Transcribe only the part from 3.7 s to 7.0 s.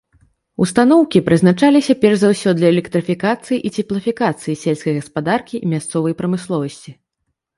цеплафікацыі сельскай гаспадаркі і мясцовай прамысловасці.